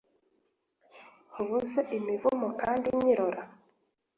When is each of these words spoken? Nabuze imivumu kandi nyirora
Nabuze 1.31 1.79
imivumu 1.97 2.47
kandi 2.61 2.87
nyirora 2.97 3.41